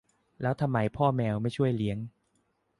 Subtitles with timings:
[0.41, 1.97] แล้วทำไมพ่อแมวไม่ช่วยเลี้ยง